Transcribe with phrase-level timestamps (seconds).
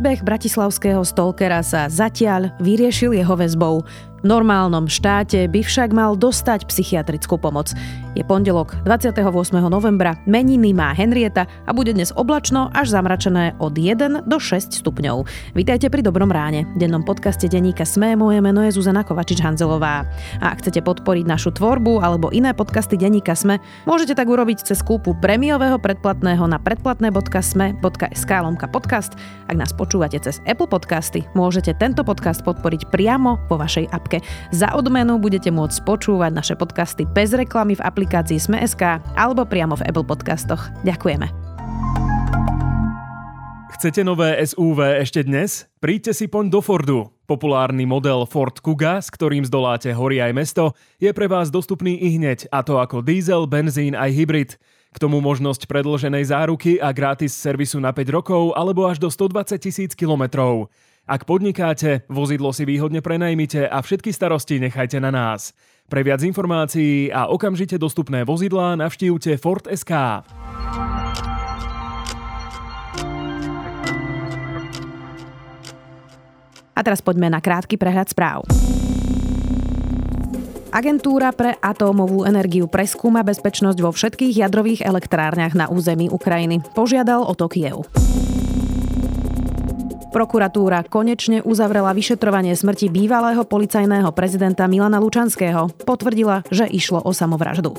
[0.00, 3.84] Príbeh bratislavského stalkera sa zatiaľ vyriešil jeho väzbou.
[4.20, 7.72] Normálnom štáte by však mal dostať psychiatrickú pomoc.
[8.12, 9.16] Je pondelok 28.
[9.64, 15.24] novembra, meniny má Henrieta a bude dnes oblačno až zamračené od 1 do 6 stupňov.
[15.56, 16.68] Vítajte pri Dobrom ráne.
[16.76, 20.04] V dennom podcaste denníka Sme moje meno je Zuzana Kovačič-Hanzelová.
[20.42, 23.56] A ak chcete podporiť našu tvorbu alebo iné podcasty denníka Sme,
[23.88, 29.16] môžete tak urobiť cez kúpu premiového predplatného na predplatné.sme.sk lomka podcast.
[29.48, 34.26] Ak nás počúvate cez Apple Podcasty, môžete tento podcast podporiť priamo vo vašej apke appke.
[34.50, 39.86] Za odmenu budete môcť počúvať naše podcasty bez reklamy v aplikácii Sme.sk alebo priamo v
[39.86, 40.74] Apple Podcastoch.
[40.82, 41.30] Ďakujeme.
[43.80, 45.64] Chcete nové SUV ešte dnes?
[45.80, 47.08] Príďte si poň do Fordu.
[47.24, 50.64] Populárny model Ford Kuga, s ktorým zdoláte hory aj mesto,
[51.00, 54.50] je pre vás dostupný i hneď, a to ako diesel, benzín aj hybrid.
[54.90, 59.56] K tomu možnosť predlženej záruky a gratis servisu na 5 rokov alebo až do 120
[59.62, 60.68] tisíc kilometrov.
[61.10, 65.50] Ak podnikáte, vozidlo si výhodne prenajmite a všetky starosti nechajte na nás.
[65.90, 70.22] Pre viac informácií a okamžite dostupné vozidlá navštívte Ford SK.
[76.78, 78.46] A teraz poďme na krátky prehľad správ.
[80.70, 86.62] Agentúra pre atómovú energiu preskúma bezpečnosť vo všetkých jadrových elektrárniach na území Ukrajiny.
[86.78, 87.90] Požiadal o to Kiev.
[90.10, 95.70] Prokuratúra konečne uzavrela vyšetrovanie smrti bývalého policajného prezidenta Milana Lučanského.
[95.86, 97.78] Potvrdila, že išlo o samovraždu.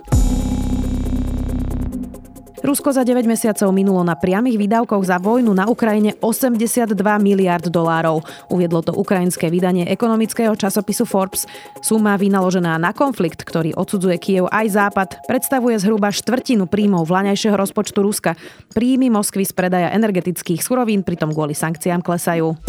[2.61, 8.21] Rusko za 9 mesiacov minulo na priamých výdavkoch za vojnu na Ukrajine 82 miliard dolárov.
[8.53, 11.49] Uviedlo to ukrajinské vydanie ekonomického časopisu Forbes.
[11.81, 17.97] Suma vynaložená na konflikt, ktorý odsudzuje Kiev aj Západ, predstavuje zhruba štvrtinu príjmov vlaňajšieho rozpočtu
[18.05, 18.37] Ruska.
[18.77, 22.61] Príjmy Moskvy z predaja energetických surovín pritom kvôli sankciám klesajú.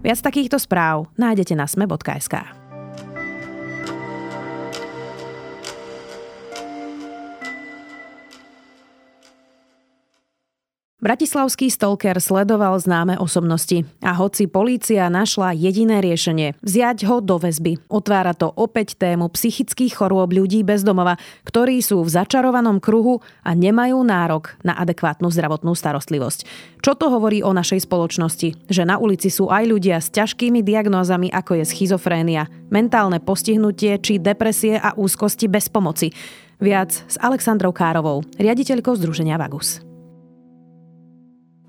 [0.00, 2.63] Viac takýchto správ nájdete na sme.sk.
[11.04, 17.76] Bratislavský stalker sledoval známe osobnosti a hoci polícia našla jediné riešenie vziať ho do väzby,
[17.92, 23.52] otvára to opäť tému psychických chorôb ľudí bez domova, ktorí sú v začarovanom kruhu a
[23.52, 26.48] nemajú nárok na adekvátnu zdravotnú starostlivosť.
[26.80, 28.72] Čo to hovorí o našej spoločnosti?
[28.72, 34.16] Že na ulici sú aj ľudia s ťažkými diagnózami, ako je schizofrénia, mentálne postihnutie či
[34.16, 36.16] depresie a úzkosti bez pomoci.
[36.64, 39.84] Viac s Alexandrou Károvou, riaditeľkou Združenia Vagus.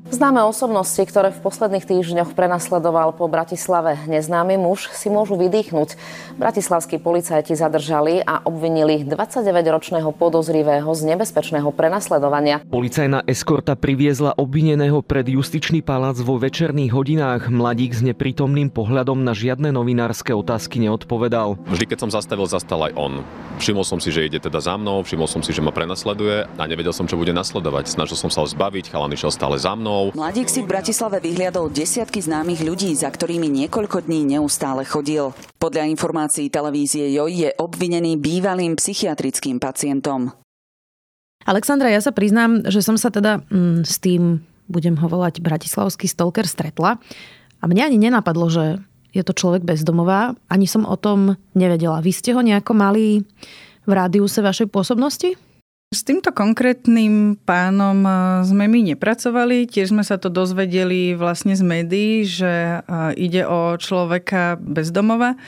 [0.05, 5.97] Známe osobnosti, ktoré v posledných týždňoch prenasledoval po Bratislave neznámy muž, si môžu vydýchnuť.
[6.37, 12.61] Bratislavskí policajti zadržali a obvinili 29-ročného podozrivého z nebezpečného prenasledovania.
[12.69, 17.49] Policajná eskorta priviezla obvineného pred justičný palác vo večerných hodinách.
[17.49, 21.57] Mladík s neprítomným pohľadom na žiadne novinárske otázky neodpovedal.
[21.65, 23.25] Vždy, keď som zastavil, zastal aj on.
[23.57, 26.63] Všimol som si, že ide teda za mnou, všimol som si, že ma prenasleduje a
[26.69, 27.89] nevedel som, čo bude nasledovať.
[27.89, 30.11] Snažil som sa ho zbaviť, chalan išiel stále za mnou domov.
[30.15, 35.31] Mladík si v Bratislave vyhliadol desiatky známych ľudí, za ktorými niekoľko dní neustále chodil.
[35.55, 40.35] Podľa informácií televízie JOJ je obvinený bývalým psychiatrickým pacientom.
[41.45, 46.09] Alexandra, ja sa priznám, že som sa teda mm, s tým, budem ho volať bratislavský
[46.09, 46.97] stalker, stretla.
[47.61, 48.81] A mne ani nenapadlo, že
[49.13, 50.33] je to človek bezdomová.
[50.49, 52.01] Ani som o tom nevedela.
[52.01, 53.23] Vy ste ho nejako mali
[53.85, 55.44] v rádiuse vašej pôsobnosti?
[55.95, 58.11] S týmto konkrétnym pánom e,
[58.43, 63.79] sme my nepracovali, tiež sme sa to dozvedeli vlastne z médií, že e, ide o
[63.79, 65.39] človeka bezdomova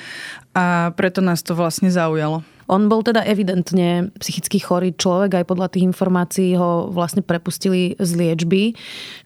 [0.55, 2.47] a preto nás to vlastne zaujalo.
[2.71, 8.11] On bol teda evidentne psychicky chorý človek, aj podľa tých informácií ho vlastne prepustili z
[8.15, 8.71] liečby.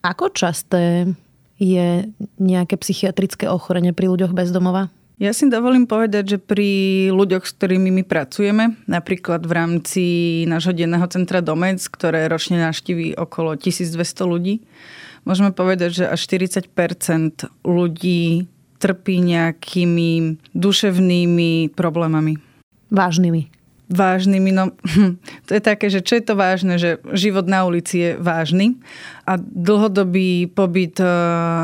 [0.01, 1.05] Ako časté
[1.61, 2.09] je
[2.41, 4.89] nejaké psychiatrické ochorenie pri ľuďoch bezdomova?
[5.21, 6.69] Ja si dovolím povedať, že pri
[7.13, 10.05] ľuďoch, s ktorými my pracujeme, napríklad v rámci
[10.49, 14.65] nášho denného centra Domec, ktoré ročne navštíví okolo 1200 ľudí,
[15.21, 16.73] môžeme povedať, že až 40%
[17.61, 18.49] ľudí
[18.81, 22.41] trpí nejakými duševnými problémami.
[22.89, 23.60] Vážnymi
[23.91, 24.51] vážnymi.
[24.55, 24.71] No,
[25.47, 28.79] to je také, že čo je to vážne, že život na ulici je vážny
[29.27, 31.07] a dlhodobý pobyt e,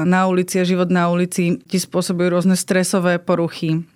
[0.04, 3.88] na ulici a život na ulici ti spôsobujú rôzne stresové poruchy,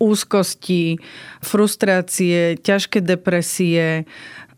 [0.00, 0.98] úzkosti,
[1.44, 4.08] frustrácie, ťažké depresie,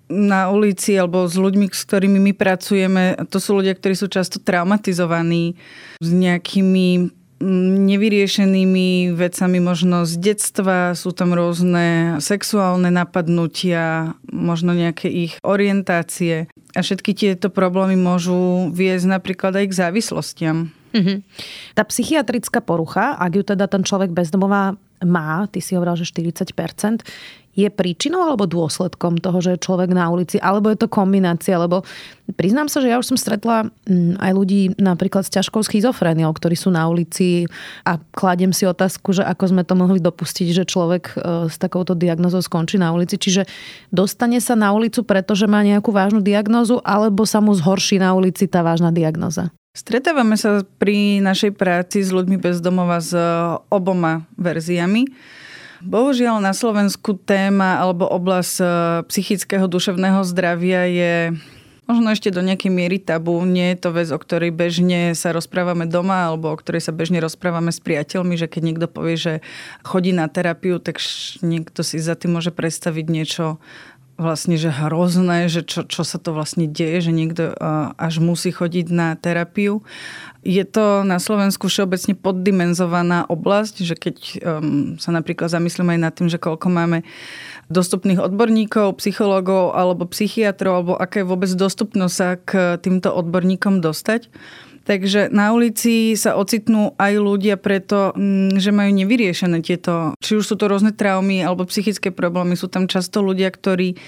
[0.06, 4.38] na ulici alebo s ľuďmi, s ktorými my pracujeme, to sú ľudia, ktorí sú často
[4.38, 5.58] traumatizovaní
[5.99, 7.11] s nejakými
[7.42, 16.80] nevyriešenými vecami možno z detstva, sú tam rôzne sexuálne napadnutia, možno nejaké ich orientácie a
[16.80, 20.56] všetky tieto problémy môžu viesť napríklad aj k závislostiam.
[20.96, 21.18] Mm-hmm.
[21.76, 27.04] Tá psychiatrická porucha, ak ju teda ten človek bezdomová má, ty si hovoril, že 40%,
[27.56, 31.88] je príčinou alebo dôsledkom toho, že je človek na ulici, alebo je to kombinácia, lebo
[32.37, 36.52] priznám sa, že ja už som stretla mm, aj ľudí napríklad s ťažkou schizofréniou, ktorí
[36.52, 37.48] sú na ulici
[37.88, 41.96] a kladiem si otázku, že ako sme to mohli dopustiť, že človek e, s takouto
[41.96, 43.16] diagnozou skončí na ulici.
[43.16, 43.49] Čiže
[43.88, 48.44] dostane sa na ulicu, pretože má nejakú vážnu diagnózu, alebo sa mu zhorší na ulici
[48.44, 49.49] tá vážna diagnoza?
[49.76, 53.12] Stretávame sa pri našej práci s ľuďmi bez domova s
[53.69, 55.05] oboma verziami.
[55.84, 58.64] Bohužiaľ na Slovensku téma alebo oblasť e,
[59.12, 61.12] psychického duševného zdravia je
[61.84, 63.37] možno ešte do nejakej miery tabu.
[63.44, 67.20] Nie je to vec, o ktorej bežne sa rozprávame doma alebo o ktorej sa bežne
[67.20, 69.34] rozprávame s priateľmi, že keď niekto povie, že
[69.84, 71.05] chodí na terapiu, tak
[71.44, 73.61] niekto si za tým môže predstaviť niečo
[74.16, 77.52] vlastne, že hrozné, že čo, čo sa to vlastne deje, že niekto
[78.00, 79.84] až musí chodiť na terapiu.
[80.40, 86.12] Je to na Slovensku všeobecne poddimenzovaná oblasť, že keď um, sa napríklad zamyslíme aj nad
[86.14, 87.04] tým, že koľko máme
[87.66, 94.30] dostupných odborníkov, psychológov alebo psychiatrov, alebo aká je vôbec dostupnosť sa k týmto odborníkom dostať,
[94.86, 100.46] Takže na ulici sa ocitnú aj ľudia preto, mm, že majú nevyriešené tieto, či už
[100.46, 102.54] sú to rôzne traumy alebo psychické problémy.
[102.54, 103.98] Sú tam často ľudia, ktorí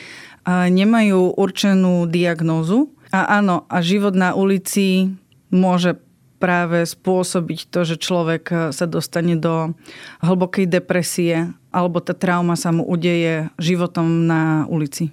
[0.48, 2.94] nemajú určenú diagnózu.
[3.10, 5.12] A áno, a život na ulici
[5.52, 5.98] môže
[6.38, 9.74] práve spôsobiť to, že človek sa dostane do
[10.22, 15.10] hlbokej depresie alebo tá trauma sa mu udeje životom na ulici.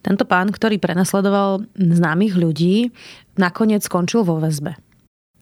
[0.00, 2.94] Tento pán, ktorý prenasledoval známych ľudí,
[3.36, 4.78] nakoniec skončil vo väzbe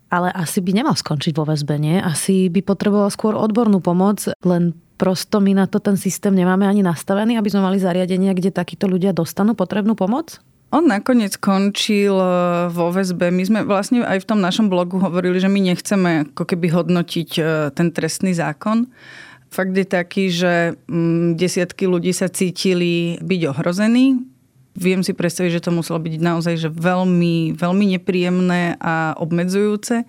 [0.08, 2.00] ale asi by nemal skončiť vo väzbe, nie?
[2.00, 6.82] Asi by potreboval skôr odbornú pomoc, len prosto my na to ten systém nemáme ani
[6.82, 10.40] nastavený, aby sme mali zariadenia, kde takíto ľudia dostanú potrebnú pomoc?
[10.68, 12.28] On nakoniec skončil e,
[12.68, 13.32] vo väzbe.
[13.32, 17.30] My sme vlastne aj v tom našom blogu hovorili, že my nechceme ako keby hodnotiť
[17.40, 18.84] e, ten trestný zákon.
[19.48, 24.20] Fakt je taký, že mm, desiatky ľudí sa cítili byť ohrození
[24.78, 30.06] viem si predstaviť, že to muselo byť naozaj že veľmi, veľmi nepríjemné a obmedzujúce.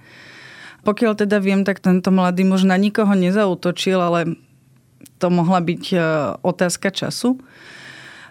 [0.86, 4.40] Pokiaľ teda viem, tak tento mladý muž na nikoho nezautočil, ale
[5.20, 5.98] to mohla byť e,
[6.40, 7.36] otázka času.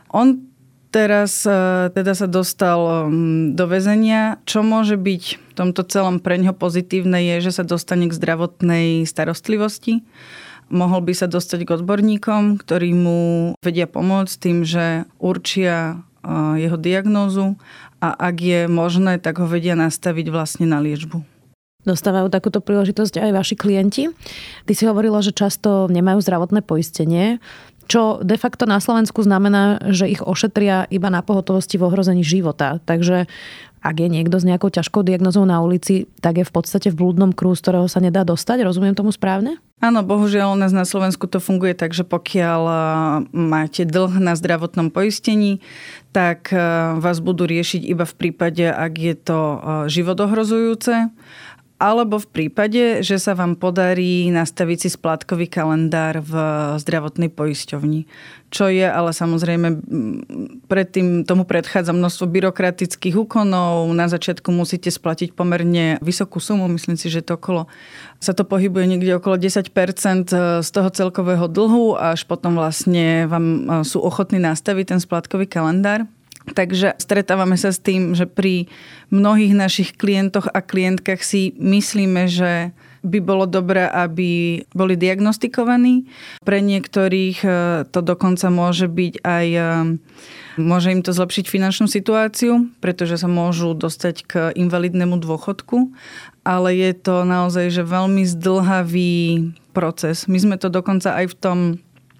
[0.09, 0.41] On
[0.89, 3.13] teraz e, teda sa dostal
[3.53, 4.41] do väzenia.
[4.49, 9.05] Čo môže byť v tomto celom pre ňo pozitívne je, že sa dostane k zdravotnej
[9.05, 10.01] starostlivosti.
[10.69, 13.21] Mohol by sa dostať k odborníkom, ktorí mu
[13.65, 16.05] vedia pomôcť tým, že určia
[16.61, 17.57] jeho diagnózu
[17.99, 21.25] a ak je možné, tak ho vedia nastaviť vlastne na liečbu.
[21.87, 24.13] Dostávajú takúto príležitosť aj vaši klienti.
[24.69, 27.41] Ty si hovorila, že často nemajú zdravotné poistenie,
[27.89, 32.79] čo de facto na Slovensku znamená, že ich ošetria iba na pohotovosti v ohrození života.
[32.85, 33.25] Takže
[33.79, 37.31] ak je niekto s nejakou ťažkou diagnozou na ulici, tak je v podstate v blúdnom
[37.31, 38.67] kruhu, z ktorého sa nedá dostať.
[38.67, 39.63] Rozumiem tomu správne?
[39.79, 42.63] Áno, bohužiaľ u nás na Slovensku to funguje tak, že pokiaľ
[43.31, 45.63] máte dlh na zdravotnom poistení,
[46.11, 46.51] tak
[46.99, 49.41] vás budú riešiť iba v prípade, ak je to
[49.87, 51.15] životohrozujúce
[51.79, 56.35] alebo v prípade, že sa vám podarí nastaviť si splátkový kalendár v
[56.83, 58.11] zdravotnej poisťovni.
[58.51, 59.79] Čo je ale samozrejme
[60.67, 63.95] predtým tomu predchádza množstvo byrokratických úkonov.
[63.95, 67.71] Na začiatku musíte splatiť pomerne vysokú sumu, myslím si, že to okolo,
[68.19, 69.71] sa to pohybuje niekde okolo 10%
[70.59, 73.47] z toho celkového dlhu, až potom vlastne vám
[73.87, 76.11] sú ochotní nastaviť ten splátkový kalendár.
[76.55, 78.69] Takže stretávame sa s tým, že pri
[79.09, 82.71] mnohých našich klientoch a klientkách si myslíme, že
[83.07, 86.11] by bolo dobré, aby boli diagnostikovaní.
[86.43, 87.51] Pre niektorých e,
[87.89, 89.63] to dokonca môže byť aj e,
[90.59, 95.95] môže im to zlepšiť finančnú situáciu, pretože sa môžu dostať k invalidnému dôchodku,
[96.43, 100.27] ale je to naozaj že veľmi zdlhavý proces.
[100.27, 101.59] My sme to dokonca aj v tom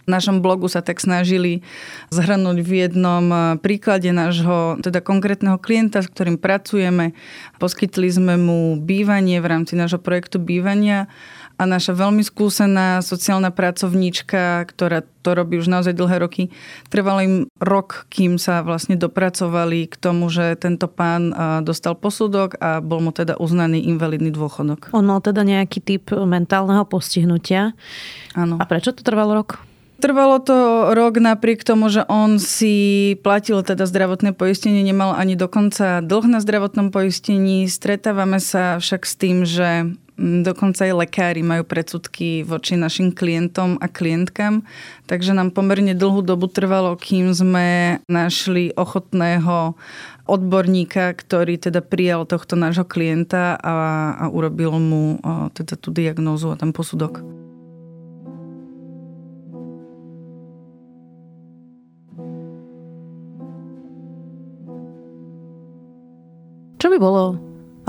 [0.09, 1.61] v našom blogu sa tak snažili
[2.09, 7.13] zhrnúť v jednom eh, príklade nášho teda konkrétneho klienta, s ktorým pracujeme.
[7.61, 11.13] Poskytli sme mu bývanie v rámci nášho projektu bývania
[11.61, 16.55] a naša veľmi skúsená sociálna pracovníčka, ktorá to robí už naozaj dlhé roky,
[16.87, 22.57] trvalo im rok, kým sa vlastne dopracovali k tomu, že tento pán eh, dostal posudok
[22.65, 24.89] a bol mu teda uznaný invalidný dôchodok.
[24.97, 27.77] On mal teda nejaký typ mentálneho postihnutia.
[28.33, 28.57] Áno.
[28.57, 29.68] A prečo to trvalo rok?
[29.99, 35.99] Trvalo to rok napriek tomu, že on si platil teda zdravotné poistenie, nemal ani dokonca
[36.07, 37.67] dlh na zdravotnom poistení.
[37.67, 43.91] Stretávame sa však s tým, že dokonca aj lekári majú predsudky voči našim klientom a
[43.91, 44.63] klientkám,
[45.11, 49.75] takže nám pomerne dlhú dobu trvalo, kým sme našli ochotného
[50.31, 53.75] odborníka, ktorý teda prijal tohto nášho klienta a,
[54.15, 55.19] a urobil mu
[55.55, 57.48] teda tú diagnózu a ten posudok.
[66.79, 67.35] Čo by bolo,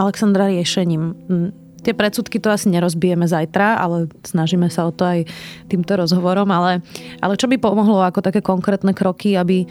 [0.01, 1.03] Alexandra, riešením?
[1.29, 1.49] Hm,
[1.81, 5.29] tie predsudky to asi nerozbijeme zajtra, ale snažíme sa o to aj
[5.71, 6.49] týmto rozhovorom.
[6.51, 6.83] Ale,
[7.23, 9.67] ale čo by pomohlo ako také konkrétne kroky, aby e,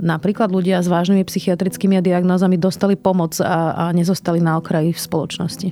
[0.00, 5.68] napríklad ľudia s vážnymi psychiatrickými diagnózami dostali pomoc a, a nezostali na okraji v spoločnosti?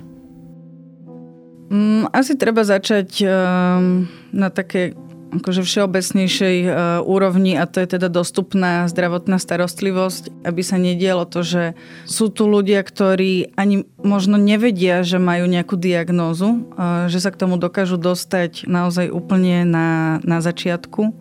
[1.73, 4.93] Mm, asi treba začať um, na také
[5.39, 6.69] akože všeobecnejšej e,
[7.05, 11.63] úrovni a to je teda dostupná zdravotná starostlivosť, aby sa nedialo to, že
[12.05, 17.39] sú tu ľudia, ktorí ani možno nevedia, že majú nejakú diagnózu, e, že sa k
[17.39, 21.15] tomu dokážu dostať naozaj úplne na, na začiatku.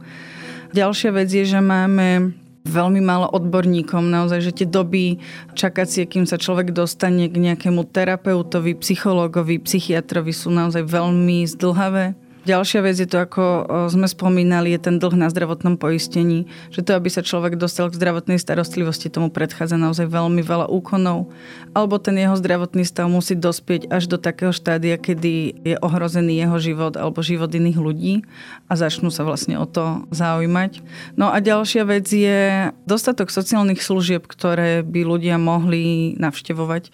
[0.73, 5.19] Ďalšia vec je, že máme veľmi málo odborníkom, naozaj, že tie doby
[5.59, 12.15] čakacie, kým sa človek dostane k nejakému terapeutovi, psychológovi, psychiatrovi sú naozaj veľmi zdlhavé.
[12.43, 13.43] Ďalšia vec je to, ako
[13.87, 16.51] sme spomínali, je ten dlh na zdravotnom poistení.
[16.75, 21.31] Že to, aby sa človek dostal k zdravotnej starostlivosti, tomu predchádza naozaj veľmi veľa úkonov.
[21.71, 26.59] Alebo ten jeho zdravotný stav musí dospieť až do takého štádia, kedy je ohrozený jeho
[26.59, 28.27] život alebo život iných ľudí
[28.67, 30.83] a začnú sa vlastne o to zaujímať.
[31.15, 36.91] No a ďalšia vec je dostatok sociálnych služieb, ktoré by ľudia mohli navštevovať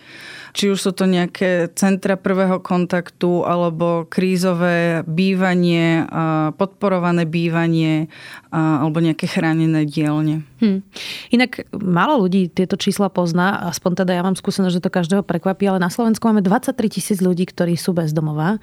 [0.59, 5.38] či už sú to nejaké centra prvého kontaktu alebo krízové bývanie,
[6.59, 8.11] podporované bývanie
[8.51, 10.43] alebo nejaké chránené dielne.
[10.59, 10.83] Hmm.
[11.31, 15.71] Inak málo ľudí tieto čísla pozná, aspoň teda ja mám skúsenosť, že to každého prekvapí,
[15.71, 18.59] ale na Slovensku máme 23 tisíc ľudí, ktorí sú bezdomová.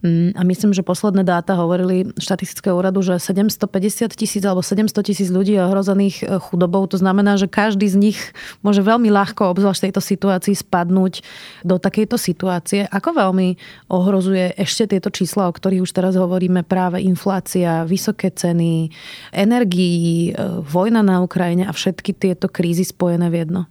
[0.00, 0.32] Hmm.
[0.32, 5.52] A myslím, že posledné dáta hovorili štatistického úradu, že 750 tisíc alebo 700 tisíc ľudí
[5.52, 6.88] je ohrozených e, chudobou.
[6.88, 8.18] To znamená, že každý z nich
[8.64, 11.20] môže veľmi ľahko, obzvlášť v tejto situácii, spadnúť
[11.68, 12.88] do takejto situácie.
[12.88, 13.60] Ako veľmi
[13.92, 18.88] ohrozuje ešte tieto čísla, o ktorých už teraz hovoríme, práve inflácia, vysoké ceny,
[19.36, 23.68] energií, e, vojna na Ukrajine a všetky tieto krízy spojené v jedno?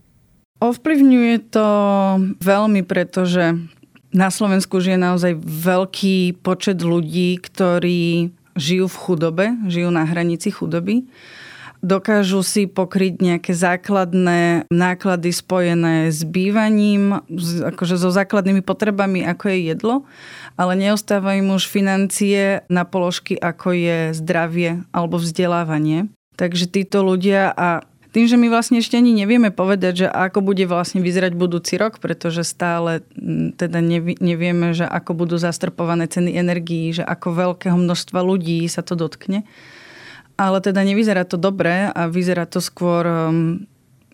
[0.61, 1.67] Ovplyvňuje to
[2.37, 3.57] veľmi, pretože
[4.09, 11.05] na Slovensku žije naozaj veľký počet ľudí, ktorí žijú v chudobe, žijú na hranici chudoby.
[11.79, 17.23] Dokážu si pokryť nejaké základné náklady spojené s bývaním,
[17.63, 19.95] akože so základnými potrebami, ako je jedlo,
[20.59, 26.11] ale neostávajú už financie na položky, ako je zdravie alebo vzdelávanie.
[26.35, 30.65] Takže títo ľudia a tým, že my vlastne ešte ani nevieme povedať, že ako bude
[30.65, 33.05] vlastne vyzerať budúci rok, pretože stále
[33.53, 33.79] teda
[34.17, 39.45] nevieme, že ako budú zastrpované ceny energií, že ako veľkého množstva ľudí sa to dotkne.
[40.41, 43.67] Ale teda nevyzerá to dobre a vyzerá to skôr um,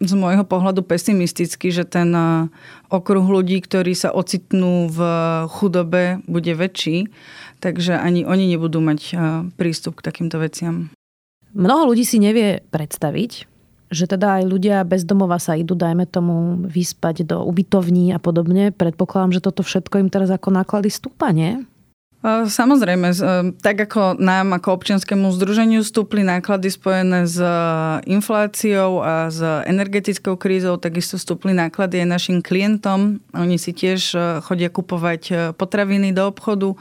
[0.04, 2.52] z môjho pohľadu pesimisticky, že ten uh,
[2.92, 5.00] okruh ľudí, ktorí sa ocitnú v
[5.56, 7.08] chudobe, bude väčší,
[7.64, 10.92] takže ani oni nebudú mať uh, prístup k takýmto veciam.
[11.56, 13.54] Mnoho ľudí si nevie predstaviť,
[13.94, 18.74] že teda aj ľudia bez domova sa idú, dajme tomu, vyspať do ubytovní a podobne.
[18.74, 21.62] Predpokladám, že toto všetko im teraz ako náklady stúpa, nie?
[22.25, 23.13] Samozrejme,
[23.62, 27.38] tak ako nám ako občianskému združeniu stúpli náklady spojené s
[28.10, 33.22] infláciou a s energetickou krízou, takisto stúpli náklady aj našim klientom.
[33.30, 36.74] Oni si tiež chodia kupovať potraviny do obchodu.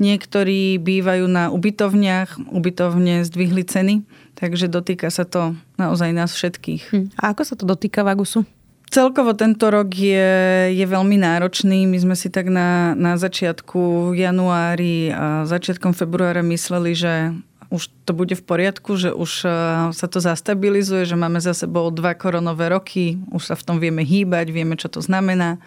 [0.00, 4.00] Niektorí bývajú na ubytovniach, ubytovne zdvihli ceny,
[4.36, 6.82] takže dotýka sa to naozaj nás všetkých.
[6.92, 7.06] Hm.
[7.18, 8.44] A ako sa to dotýka Vagusu?
[8.86, 11.90] Celkovo tento rok je, je veľmi náročný.
[11.90, 17.34] My sme si tak na, na začiatku januári a začiatkom februára mysleli, že
[17.66, 19.48] už to bude v poriadku, že už e,
[19.90, 24.06] sa to zastabilizuje, že máme za sebou dva koronové roky, už sa v tom vieme
[24.06, 25.58] hýbať, vieme, čo to znamená.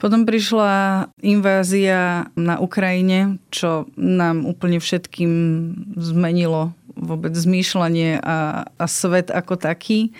[0.00, 5.30] Potom prišla invázia na Ukrajine, čo nám úplne všetkým
[5.94, 10.14] zmenilo vôbec zmýšľanie a, a svet ako taký.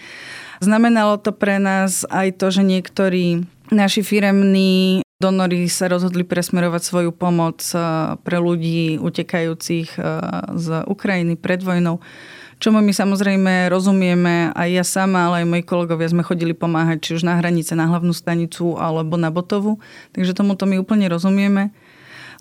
[0.59, 7.11] Znamenalo to pre nás aj to, že niektorí naši firemní donory sa rozhodli presmerovať svoju
[7.15, 7.81] pomoc eh,
[8.27, 10.03] pre ľudí utekajúcich eh,
[10.59, 12.03] z Ukrajiny pred vojnou.
[12.63, 17.11] Čomu my samozrejme rozumieme, aj ja sama, ale aj moji kolegovia sme chodili pomáhať, či
[17.19, 19.83] už na hranice, na hlavnú stanicu alebo na Botovu.
[20.15, 21.75] Takže tomuto my úplne rozumieme.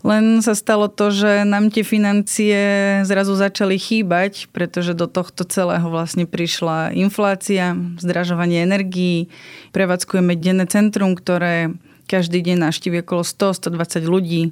[0.02, 2.58] Len sa stalo to, že nám tie financie
[3.06, 9.30] zrazu začali chýbať, pretože do tohto celého vlastne prišla inflácia, zdražovanie energií,
[9.70, 11.70] prevádzkujeme denné centrum, ktoré
[12.10, 14.42] každý deň naštívi okolo 100-120 ľudí,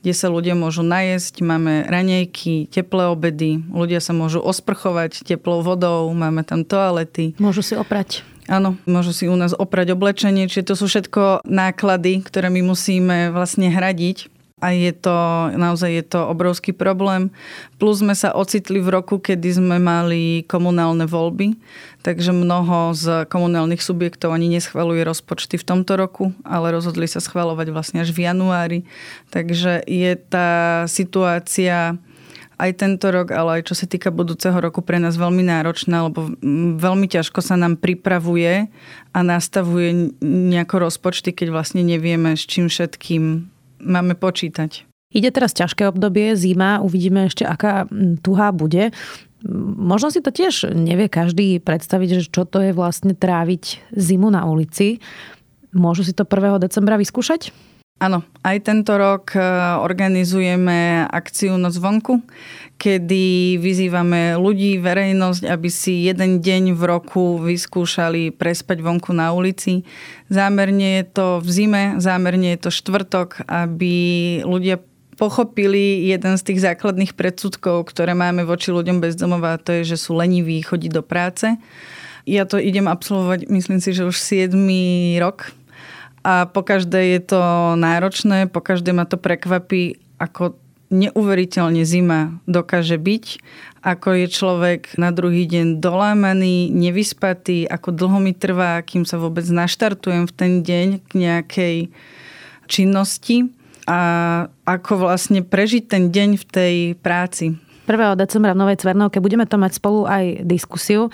[0.00, 6.08] kde sa ľudia môžu najesť, máme ranejky, teplé obedy, ľudia sa môžu osprchovať teplou vodou,
[6.16, 7.36] máme tam toalety.
[7.36, 8.24] Môžu si oprať.
[8.48, 13.30] Áno, môžu si u nás oprať oblečenie, čiže to sú všetko náklady, ktoré my musíme
[13.36, 15.16] vlastne hradiť a je to,
[15.56, 17.32] naozaj je to obrovský problém.
[17.80, 21.56] Plus sme sa ocitli v roku, kedy sme mali komunálne voľby,
[22.04, 27.72] takže mnoho z komunálnych subjektov ani neschvaluje rozpočty v tomto roku, ale rozhodli sa schvalovať
[27.72, 28.78] vlastne až v januári.
[29.32, 31.96] Takže je tá situácia
[32.60, 36.28] aj tento rok, ale aj čo sa týka budúceho roku pre nás veľmi náročná, lebo
[36.76, 38.68] veľmi ťažko sa nám pripravuje
[39.16, 43.48] a nastavuje nejako rozpočty, keď vlastne nevieme, s čím všetkým
[43.80, 44.86] máme počítať.
[45.10, 47.90] Ide teraz ťažké obdobie, zima, uvidíme ešte, aká
[48.22, 48.94] tuhá bude.
[49.80, 54.46] Možno si to tiež nevie každý predstaviť, že čo to je vlastne tráviť zimu na
[54.46, 55.02] ulici.
[55.74, 56.62] Môžu si to 1.
[56.62, 57.50] decembra vyskúšať?
[58.00, 59.44] Áno, aj tento rok e,
[59.76, 62.24] organizujeme akciu Noc vonku,
[62.80, 69.84] kedy vyzývame ľudí, verejnosť, aby si jeden deň v roku vyskúšali prespať vonku na ulici.
[70.32, 73.92] Zámerne je to v zime, zámerne je to štvrtok, aby
[74.48, 74.80] ľudia
[75.20, 80.08] pochopili jeden z tých základných predsudkov, ktoré máme voči ľuďom bez domova, to je, že
[80.08, 81.52] sú leniví chodiť do práce.
[82.24, 84.56] Ja to idem absolvovať, myslím si, že už 7
[85.20, 85.52] rok
[86.20, 87.40] a po každé je to
[87.80, 90.60] náročné, po každé ma to prekvapí, ako
[90.90, 93.24] neuveriteľne zima dokáže byť,
[93.80, 99.46] ako je človek na druhý deň dolámaný, nevyspatý, ako dlho mi trvá, kým sa vôbec
[99.46, 101.76] naštartujem v ten deň k nejakej
[102.66, 103.48] činnosti
[103.88, 104.00] a
[104.68, 107.56] ako vlastne prežiť ten deň v tej práci.
[107.90, 108.14] 1.
[108.14, 109.18] decembra v Novej Cvernovke.
[109.18, 111.10] Budeme to mať spolu aj diskusiu.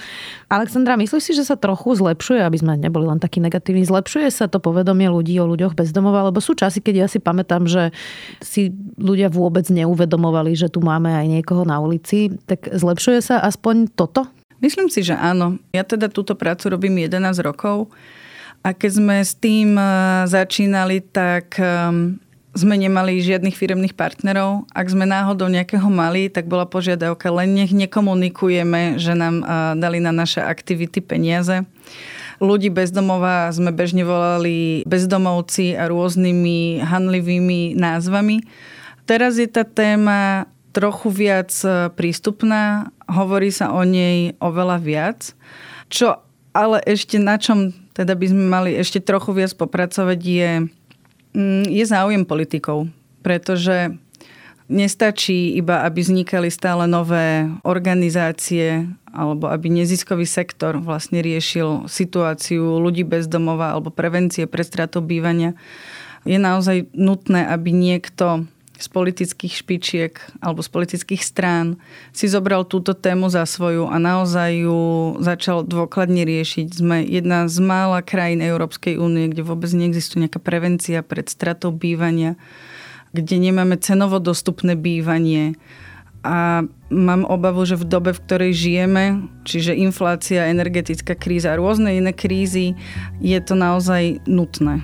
[0.52, 4.44] Alexandra, myslíš si, že sa trochu zlepšuje, aby sme neboli len takí negatívni, zlepšuje sa
[4.44, 6.28] to povedomie ľudí o ľuďoch bezdomova?
[6.28, 7.96] Lebo sú časy, keď ja si pamätám, že
[8.44, 12.36] si ľudia vôbec neuvedomovali, že tu máme aj niekoho na ulici.
[12.44, 14.28] Tak zlepšuje sa aspoň toto?
[14.60, 15.56] Myslím si, že áno.
[15.72, 17.88] Ja teda túto prácu robím 11 rokov.
[18.66, 19.88] A keď sme s tým eh,
[20.26, 22.18] začínali, tak ehm,
[22.56, 24.64] sme nemali žiadnych firemných partnerov.
[24.72, 29.44] Ak sme náhodou nejakého mali, tak bola požiadavka, len nech nekomunikujeme, že nám
[29.76, 31.68] dali na naše aktivity peniaze.
[32.40, 38.44] Ľudí bezdomová sme bežne volali bezdomovci a rôznymi hanlivými názvami.
[39.08, 45.32] Teraz je tá téma trochu viac e, prístupná, hovorí sa o nej oveľa viac.
[45.88, 46.20] Čo
[46.52, 50.50] ale ešte na čom teda by sme mali ešte trochu viac popracovať je
[51.68, 52.88] je záujem politikov,
[53.20, 53.92] pretože
[54.66, 63.06] nestačí iba, aby vznikali stále nové organizácie alebo aby neziskový sektor vlastne riešil situáciu ľudí
[63.06, 65.54] bez domova alebo prevencie pre stratu bývania.
[66.26, 70.12] Je naozaj nutné, aby niekto z politických špičiek
[70.44, 71.80] alebo z politických strán
[72.12, 74.80] si zobral túto tému za svoju a naozaj ju
[75.24, 76.66] začal dôkladne riešiť.
[76.70, 82.36] Sme jedna z mála krajín Európskej únie, kde vôbec neexistuje nejaká prevencia pred stratou bývania,
[83.16, 85.56] kde nemáme cenovo dostupné bývanie
[86.26, 91.94] a mám obavu, že v dobe, v ktorej žijeme, čiže inflácia, energetická kríza a rôzne
[91.94, 92.74] iné krízy,
[93.22, 94.82] je to naozaj nutné.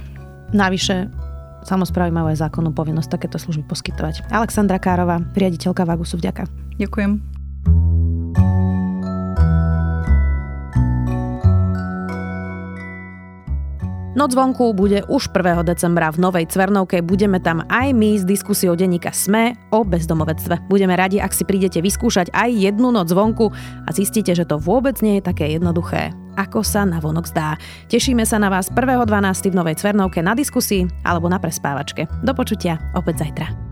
[0.54, 1.21] Navyše
[1.64, 4.28] samozprávy majú aj zákonnú povinnosť takéto služby poskytovať.
[4.30, 6.46] Alexandra Károva, riaditeľka Vagusu, vďaka.
[6.78, 7.32] Ďakujem.
[14.12, 15.64] Noc vonku bude už 1.
[15.64, 17.00] decembra v Novej Cvernovke.
[17.00, 20.68] Budeme tam aj my s diskusiou denníka SME o bezdomovectve.
[20.68, 23.48] Budeme radi, ak si prídete vyskúšať aj jednu noc vonku
[23.88, 27.56] a zistíte, že to vôbec nie je také jednoduché, ako sa na vonok zdá.
[27.88, 29.52] Tešíme sa na vás 1.12.
[29.52, 32.06] v Novej Cvernovke na diskusii alebo na prespávačke.
[32.20, 33.71] Do počutia opäť zajtra.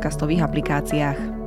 [0.01, 1.40] podcastových aplikáciách.